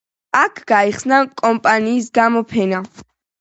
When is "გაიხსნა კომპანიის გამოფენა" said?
0.71-2.81